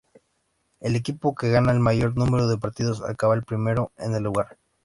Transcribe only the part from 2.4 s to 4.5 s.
de partidos acaba primero en el grupo.